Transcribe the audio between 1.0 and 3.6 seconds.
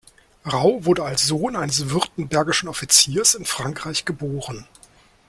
als Sohn eines württembergischen Offiziers in